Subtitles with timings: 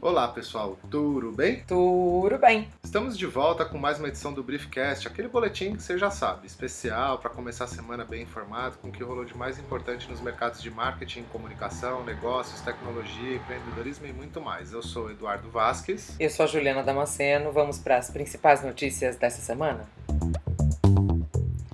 [0.00, 1.62] Olá pessoal, tudo bem?
[1.66, 2.68] Tudo bem.
[2.82, 6.46] Estamos de volta com mais uma edição do Briefcast, aquele boletim que você já sabe,
[6.46, 10.20] especial para começar a semana bem informado com o que rolou de mais importante nos
[10.20, 14.72] mercados de marketing, comunicação, negócios, tecnologia, empreendedorismo e muito mais.
[14.72, 16.16] Eu sou Eduardo Vasques.
[16.18, 17.52] Eu sou a Juliana Damasceno.
[17.52, 19.86] Vamos para as principais notícias dessa semana?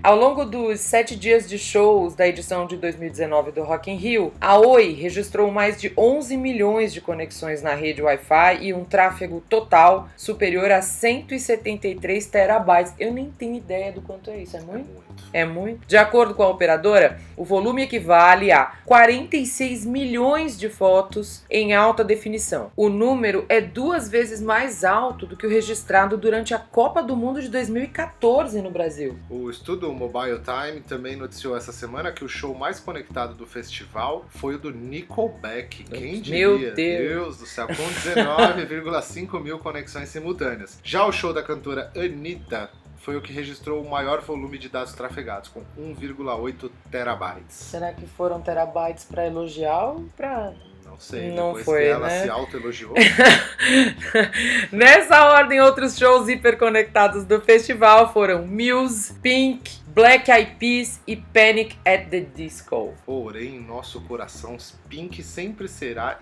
[0.03, 4.33] Ao longo dos sete dias de shows da edição de 2019 do Rock in Rio,
[4.41, 9.43] a Oi registrou mais de 11 milhões de conexões na rede Wi-Fi e um tráfego
[9.47, 12.95] total superior a 173 terabytes.
[12.99, 14.89] Eu nem tenho ideia do quanto é isso, é muito?
[15.35, 15.87] É muito.
[15.87, 22.03] De acordo com a operadora, o volume equivale a 46 milhões de fotos em alta
[22.03, 22.73] definição.
[22.75, 27.15] O número é duas vezes mais alto do que o registrado durante a Copa do
[27.15, 29.19] Mundo de 2014 no Brasil.
[29.29, 34.27] O estudo Mobile Time também noticiou essa semana que o show mais conectado do festival
[34.31, 35.85] foi o do Nickelback.
[35.85, 36.49] Quem diria?
[36.49, 37.39] Meu Deus.
[37.39, 40.79] do céu, com 19,5 mil conexões simultâneas.
[40.83, 44.93] Já o show da cantora Anitta foi o que registrou o maior volume de dados
[44.93, 47.57] trafegados, com 1,8 terabytes.
[47.57, 50.53] Será que foram terabytes para elogiar ou para
[50.85, 52.23] Não sei, Não depois foi, que ela né?
[52.25, 52.95] se auto-elogiou.
[54.71, 61.77] Nessa ordem, outros shows hiperconectados do festival foram Muse, Pink, Black Eyed Peas e Panic
[61.85, 62.95] at the Disco.
[63.05, 64.57] Porém, nosso coração,
[64.89, 66.19] Pink sempre será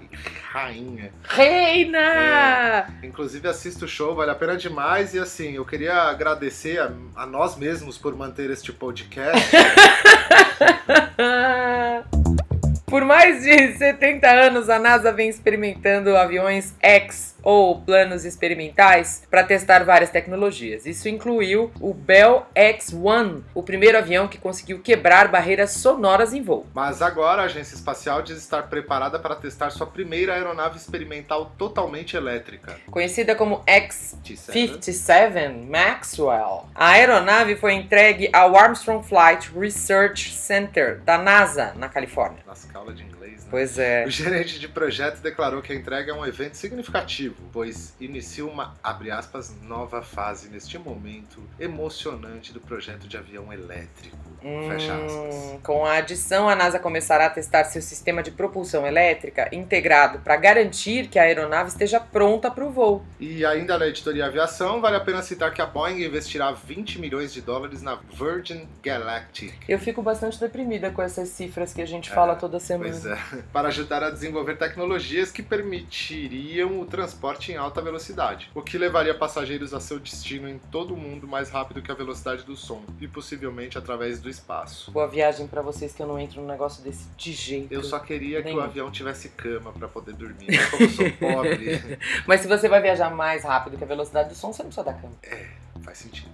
[0.50, 1.12] rainha.
[1.24, 2.86] Reina!
[3.02, 5.12] Inclusive, assista o show, vale a pena demais.
[5.14, 9.50] E assim, eu queria agradecer a, a nós mesmos por manter este podcast.
[12.89, 19.45] Por mais de 70 anos, a NASA vem experimentando aviões X ou planos experimentais para
[19.45, 20.86] testar várias tecnologias.
[20.86, 26.67] Isso incluiu o Bell X-1, o primeiro avião que conseguiu quebrar barreiras sonoras em voo.
[26.75, 32.17] Mas agora a Agência Espacial diz estar preparada para testar sua primeira aeronave experimental totalmente
[32.17, 32.77] elétrica.
[32.91, 34.17] Conhecida como T7.
[34.52, 36.67] X-57 Maxwell.
[36.75, 42.42] A aeronave foi entregue ao Armstrong Flight Research Center da NASA, na Califórnia.
[42.78, 43.50] Escala de inglês, né?
[43.50, 44.06] Pois é.
[44.06, 48.77] O gerente de projeto declarou que a entrega é um evento significativo, pois inicia uma,
[48.83, 54.27] abre aspas, nova fase neste momento emocionante do projeto de avião elétrico.
[54.44, 60.20] Hum, com a adição, a NASA começará a testar seu sistema de propulsão elétrica integrado
[60.20, 63.04] para garantir que a aeronave esteja pronta para o voo.
[63.18, 67.32] E ainda na editoria Aviação, vale a pena citar que a Boeing investirá 20 milhões
[67.32, 69.54] de dólares na Virgin Galactic.
[69.68, 72.90] Eu fico bastante deprimida com essas cifras que a gente fala toda semana.
[72.90, 73.18] Pois é,
[73.52, 79.14] para ajudar a desenvolver tecnologias que permitiriam o transporte em alta velocidade, o que levaria
[79.14, 82.82] passageiros a seu destino em todo o mundo mais rápido que a velocidade do som
[83.00, 84.90] e possivelmente através do espaço.
[84.90, 87.72] Boa viagem para vocês que eu não entro num negócio desse de jeito.
[87.72, 91.11] Eu só queria que o avião tivesse cama para poder dormir, mas como eu sou
[91.18, 94.70] pobre, Mas se você vai viajar mais rápido que a velocidade do som, você não
[94.70, 95.14] precisa da cama.
[95.83, 96.30] faz sentido.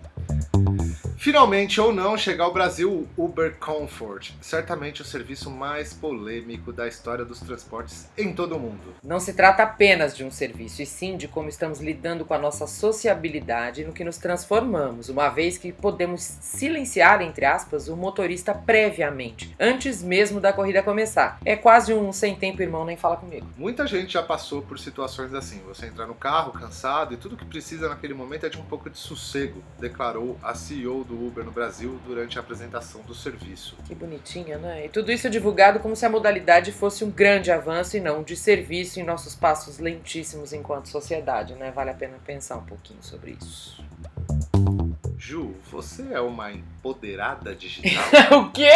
[1.25, 6.87] Finalmente ou não chegar ao Brasil o Uber Comfort, certamente o serviço mais polêmico da
[6.87, 8.95] história dos transportes em todo o mundo.
[9.03, 12.39] Não se trata apenas de um serviço, e sim de como estamos lidando com a
[12.39, 17.97] nossa sociabilidade e no que nos transformamos, uma vez que podemos silenciar, entre aspas, o
[17.97, 21.41] motorista previamente, antes mesmo da corrida começar.
[21.43, 23.47] É quase um sem tempo, irmão, nem fala comigo.
[23.57, 25.63] Muita gente já passou por situações assim.
[25.69, 28.91] Você entrar no carro cansado e tudo que precisa naquele momento é de um pouco
[28.91, 33.77] de sossego, declarou a CEO do Uber no Brasil durante a apresentação do serviço.
[33.87, 34.87] Que bonitinha, né?
[34.87, 38.37] E tudo isso divulgado como se a modalidade fosse um grande avanço e não de
[38.37, 41.71] serviço em nossos passos lentíssimos enquanto sociedade, né?
[41.71, 43.83] Vale a pena pensar um pouquinho sobre isso.
[45.17, 48.03] Ju, você é uma empoderada digital?
[48.41, 48.71] o quê?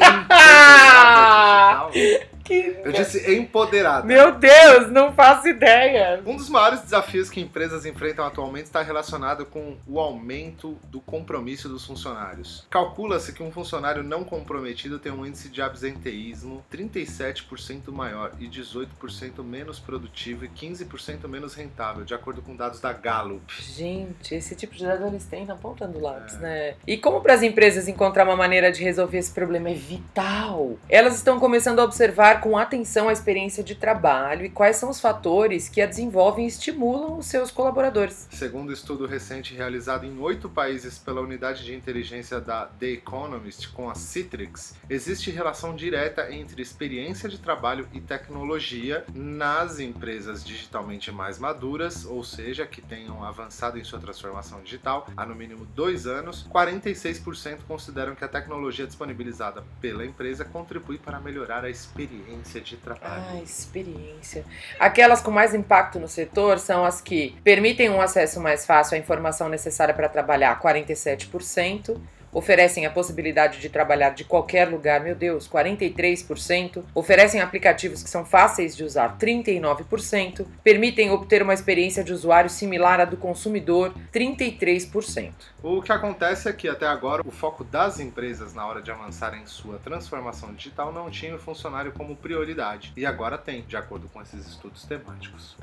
[0.00, 2.28] empoderada digital?
[2.48, 2.80] Que...
[2.82, 4.06] Eu disse empoderada.
[4.06, 6.22] Meu Deus, não faço ideia.
[6.24, 11.68] Um dos maiores desafios que empresas enfrentam atualmente está relacionado com o aumento do compromisso
[11.68, 12.66] dos funcionários.
[12.70, 19.44] Calcula-se que um funcionário não comprometido tem um índice de absenteísmo 37% maior e 18%
[19.44, 23.44] menos produtivo e 15% menos rentável, de acordo com dados da Gallup.
[23.60, 26.76] Gente, esse tipo de dado eles têm na ponta do lápis, né?
[26.86, 31.14] E como para as empresas encontrar uma maneira de resolver esse problema é vital, elas
[31.14, 35.68] estão começando a observar com atenção a experiência de trabalho e quais são os fatores
[35.68, 38.28] que a desenvolvem e estimulam os seus colaboradores.
[38.30, 43.68] Segundo um estudo recente realizado em oito países pela unidade de inteligência da The Economist
[43.70, 51.10] com a Citrix, existe relação direta entre experiência de trabalho e tecnologia nas empresas digitalmente
[51.10, 56.06] mais maduras, ou seja, que tenham avançado em sua transformação digital há no mínimo dois
[56.06, 56.46] anos.
[56.52, 62.76] 46% consideram que a tecnologia disponibilizada pela empresa contribui para melhorar a experiência experiência de
[62.76, 63.24] trabalho.
[63.30, 64.44] Ah, experiência.
[64.78, 68.98] Aquelas com mais impacto no setor são as que permitem um acesso mais fácil à
[68.98, 71.98] informação necessária para trabalhar, 47%
[72.32, 78.24] oferecem a possibilidade de trabalhar de qualquer lugar, meu Deus, 43%, oferecem aplicativos que são
[78.24, 85.32] fáceis de usar, 39%, permitem obter uma experiência de usuário similar à do consumidor, 33%.
[85.62, 89.34] O que acontece é que até agora o foco das empresas na hora de avançar
[89.34, 92.92] em sua transformação digital não tinha o funcionário como prioridade.
[92.96, 95.56] E agora tem, de acordo com esses estudos temáticos.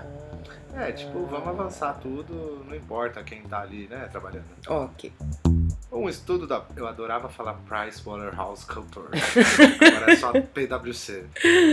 [0.73, 4.45] Ah, é, tipo, vamos avançar tudo, não importa quem tá ali, né, trabalhando.
[4.67, 5.13] Ok.
[5.95, 6.61] Um estudo da.
[6.75, 9.21] Eu adorava falar PricewaterhouseCoopers.
[9.81, 11.23] Agora é só PwC.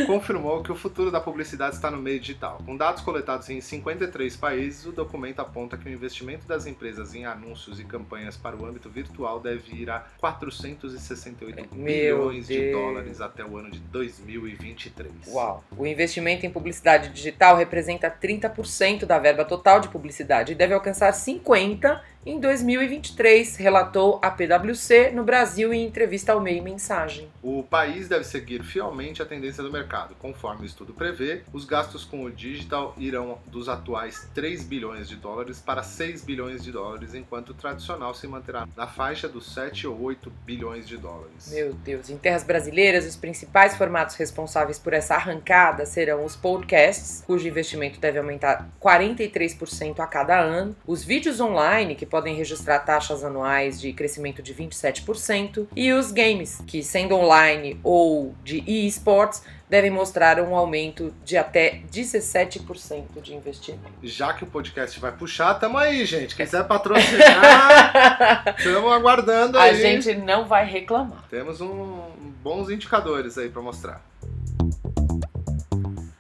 [0.06, 2.62] Confirmou que o futuro da publicidade está no meio digital.
[2.64, 7.26] Com dados coletados em 53 países, o documento aponta que o investimento das empresas em
[7.26, 12.60] anúncios e campanhas para o âmbito virtual deve ir a 468 Meu bilhões Deus.
[12.60, 15.10] de dólares até o ano de 2023.
[15.28, 15.64] Uau!
[15.76, 21.12] O investimento em publicidade digital representa 30% da verba total de publicidade e deve alcançar
[21.12, 27.28] 50% em 2023, relatou a PwC no Brasil em entrevista ao Meio Mensagem.
[27.42, 30.14] O país deve seguir fielmente a tendência do mercado.
[30.20, 35.16] Conforme o estudo prevê, os gastos com o digital irão dos atuais 3 bilhões de
[35.16, 39.88] dólares para 6 bilhões de dólares, enquanto o tradicional se manterá na faixa dos 7
[39.88, 41.50] ou 8 bilhões de dólares.
[41.50, 47.25] Meu Deus, em terras brasileiras, os principais formatos responsáveis por essa arrancada serão os podcasts,
[47.26, 53.25] cujo investimento deve aumentar 43% a cada ano, os vídeos online, que podem registrar taxas
[53.25, 59.91] anuais de crescimento de 27%, e os games, que sendo online ou de e-sports, devem
[59.91, 63.94] mostrar um aumento de até 17% de investimento.
[64.03, 66.37] Já que o podcast vai puxar, tamo aí, gente.
[66.37, 69.70] Quem quiser patrocinar, estamos aguardando aí.
[69.70, 71.25] A gente não vai reclamar.
[71.31, 72.03] Temos um,
[72.43, 74.12] bons indicadores aí para mostrar.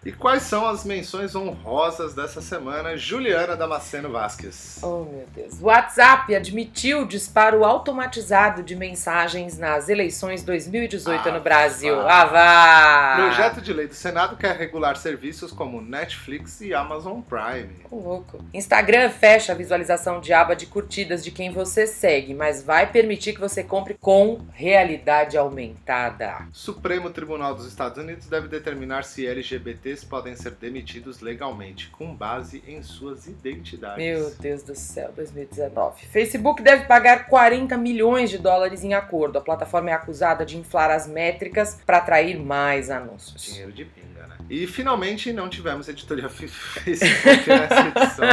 [0.04, 4.80] E quais são as menções honrosas dessa semana, Juliana Damasceno Vasques?
[4.82, 5.60] Oh, meu Deus.
[5.60, 12.00] O WhatsApp admitiu disparo automatizado de mensagens nas eleições 2018 ah, no Brasil.
[12.00, 13.26] Ah, vá!
[13.28, 17.70] Projeto de lei do Senado quer regular serviços como Netflix e Amazon Prime.
[17.88, 18.44] Oh, louco.
[18.52, 23.34] Instagram fecha a visualização de aba de curtidas de quem você segue, mas vai permitir
[23.34, 26.48] que você compre com realidade aumentada.
[26.52, 32.62] Supremo Tribunal dos Estados Unidos deve determinar se LGBT podem ser demitidos legalmente com base
[32.66, 33.98] em suas identidades.
[33.98, 36.06] Meu Deus do céu, 2019.
[36.06, 39.38] Facebook deve pagar 40 milhões de dólares em acordo.
[39.38, 43.44] A plataforma é acusada de inflar as métricas para atrair mais anúncios.
[43.44, 44.36] Dinheiro de pinga, né?
[44.48, 48.28] E finalmente não tivemos editoria Facebook nessa edição.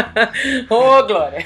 [0.69, 1.45] Ô, oh, Glória!